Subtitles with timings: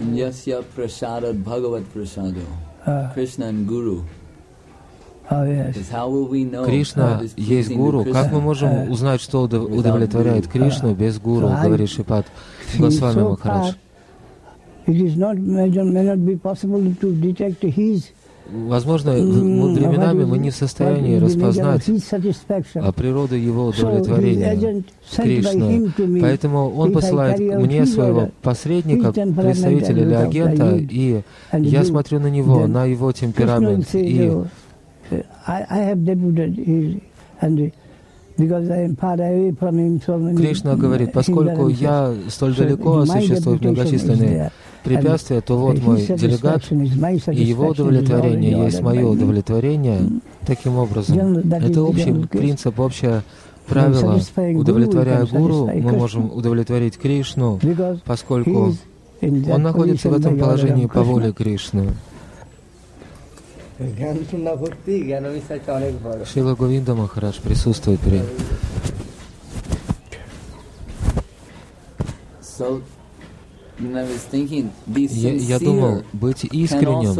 [0.00, 2.42] Yasya prasadad bhagavat prasado.
[2.86, 4.02] Uh, Krishna and Guru.
[5.28, 8.04] oh Кришна есть гуру.
[8.04, 12.26] Как мы можем узнать, что удов- удовлетворяет Кришну без гуру, говорит Шипат
[12.78, 13.74] Госвами Махарадж.
[14.86, 18.12] it is not, may not be possible to detect his
[18.50, 21.84] Возможно, временами мы не в состоянии распознать
[22.92, 24.54] природу его удовлетворения.
[25.12, 32.66] me, Поэтому он посылает мне своего посредника, представителя или агента, и я смотрю на него,
[32.66, 34.48] на его темперамент, и "No,
[35.10, 35.24] uh,
[40.36, 44.50] Кришна говорит, поскольку я столь далеко, is многочисленные
[44.86, 50.00] препятствие, то вот мой делегат, и его удовлетворение есть мое удовлетворение.
[50.46, 53.22] Таким образом, это общий принцип, общее
[53.66, 54.20] правило.
[54.54, 57.60] Удовлетворяя гуру, мы можем удовлетворить Кришну,
[58.04, 58.74] поскольку
[59.20, 61.88] он находится в этом положении по воле Кришны.
[66.24, 68.22] Шила Говинда Махарадж присутствует при.
[73.78, 77.12] Я, я думал, быть искренним,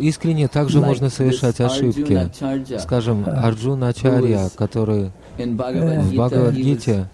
[0.00, 2.30] искренне также можно совершать ошибки.
[2.78, 7.08] Скажем, Арджуна Ачарья, который в Бхагавадгите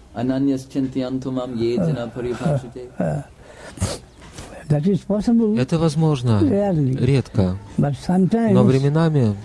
[5.57, 9.35] это возможно редко, но временами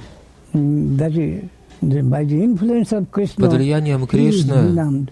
[0.53, 1.49] mm,
[3.37, 5.07] под влиянием Кришны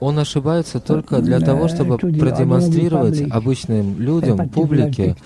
[0.00, 5.16] он ошибается только для того, чтобы продемонстрировать обычным людям, публике,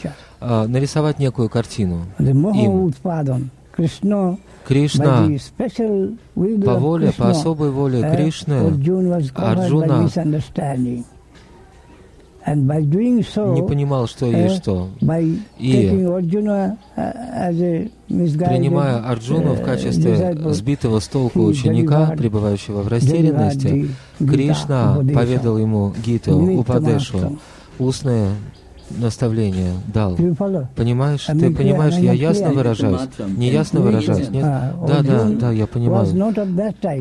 [0.41, 2.07] а, нарисовать некую картину.
[2.19, 2.93] Им.
[4.67, 5.27] Кришна.
[6.65, 8.61] по воле, по особой воле uh, Кришны
[9.35, 10.09] Арджуна
[12.47, 14.89] не понимал, что есть что.
[15.01, 17.29] by И uh,
[18.49, 23.89] принимая Арджуну в uh, качестве сбитого с толку ученика, пребывающего в растерянности,
[24.19, 27.39] Кришна поведал ему Гиту, Упадешу,
[27.79, 28.33] Mastram.
[28.99, 30.17] Наставление дал.
[30.77, 33.01] Понимаешь, ты понимаешь, я ясно выражаюсь,
[33.37, 34.43] не ясно выражаюсь, нет?
[34.43, 36.07] Да, да, да, я понимаю.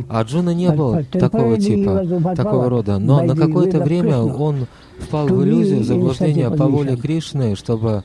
[0.09, 4.68] Арджуна не был такого типа, такого рода, но на какое-то время он
[5.00, 6.96] впал в иллюзию, в заблуждение по воле.
[6.96, 8.03] Кришны, чтобы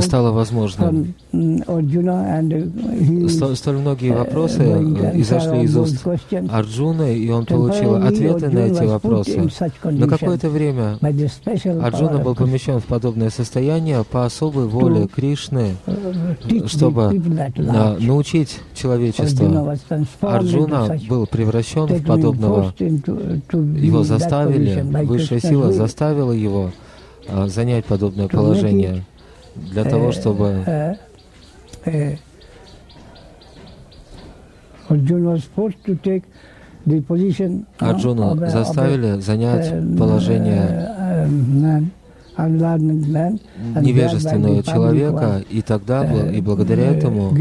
[0.00, 1.14] стало возможным.
[3.28, 6.04] Сто- Столь многие uh, вопросы э, изошли из уст.
[6.50, 9.48] Арджуны, и он получил ответы на эти вопросы.
[9.84, 10.98] На какое-то время
[11.82, 17.12] Арджуна был помещен в подобное состояние по особой воле Кришны, the чтобы
[18.00, 19.76] научить человечество.
[20.20, 22.74] Арджуна был превращен в подобного.
[22.78, 26.72] Его заставили, высшая сила заставила его
[27.46, 29.04] занять подобное положение
[29.54, 30.64] для того, чтобы
[37.78, 41.90] Арджуну заставили занять положение
[43.80, 47.34] невежественного человека, и тогда, и благодаря этому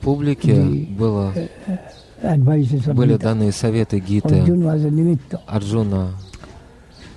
[0.00, 1.32] публике было,
[2.94, 4.42] были даны советы Гиты.
[5.46, 6.08] Арджуна,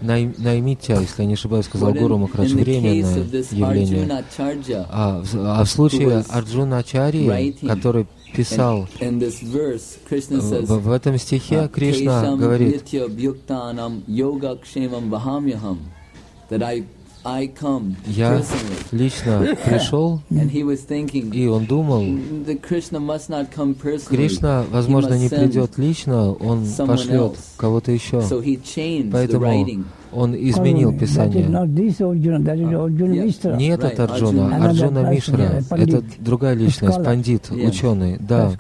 [0.01, 4.23] най- наймите, если я не ошибаюсь, сказал Гуру Махарадж, временное явление.
[4.89, 12.83] А в, а в случае Арджуна writing который писал в, этом стихе, Кришна говорит,
[16.49, 16.83] that I,
[18.05, 18.87] я personally.
[18.91, 22.01] лично пришел, And he was thinking, и он думал,
[22.45, 24.15] that Krishna must not come personally.
[24.15, 27.37] Кришна, возможно, must не send придет лично, он someone пошлет else.
[27.57, 28.19] кого-то еще.
[28.19, 29.67] So he changed the Поэтому
[30.13, 31.47] он изменил That is Писание.
[33.57, 34.65] Не этот Арджуна.
[34.65, 35.63] Арджуна Мишра.
[35.69, 37.03] Это другая личность, Scholar.
[37.03, 38.17] пандит, ученый.
[38.19, 38.51] Да,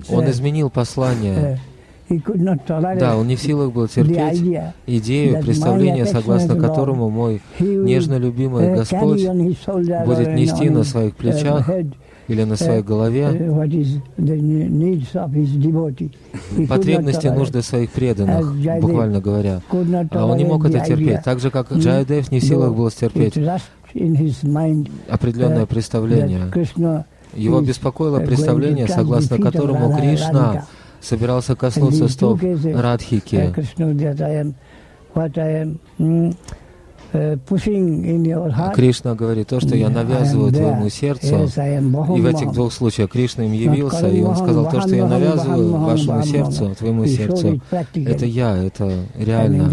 [0.09, 1.59] Он изменил послание.
[2.09, 4.41] Да, он не в силах был терпеть
[4.87, 9.27] идею, представление, согласно которому мой нежно любимый uh, Господь
[10.05, 11.69] будет нести на своих uh, плечах
[12.27, 13.27] или на своей uh, голове
[16.67, 19.61] потребности, нужды своих преданных, буквально говоря.
[20.11, 21.71] А он не мог это терпеть, так же, как.
[21.71, 23.37] Джайдев не в силах был стерпеть
[23.93, 26.51] mind определенное представление.
[27.33, 30.65] Его беспокоило uh, представление, согласно которому Кришна
[31.01, 33.53] собирался коснуться стоп cases, uh, Радхики.
[37.11, 37.39] Uh,
[38.51, 38.75] heart.
[38.75, 40.57] Кришна говорит, то, что я навязываю there.
[40.57, 41.49] твоему сердцу,
[42.15, 45.71] и в этих двух случаях Кришна им явился, и он сказал, то, что я навязываю
[45.71, 49.69] вашему сердцу, твоему сердцу, это я, это реально.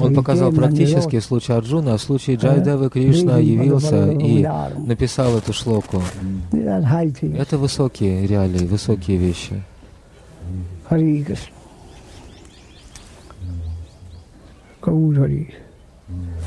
[0.00, 4.46] Он показал практически случае Арджуна, а в случае Uh, Джайдевы Кришна явился и
[4.76, 6.02] написал эту шлоку.
[6.52, 9.62] Это высокие реалии, высокие вещи.
[10.88, 11.50] Hari Krishna.
[14.80, 15.65] Kaur
[16.08, 16.46] Mm.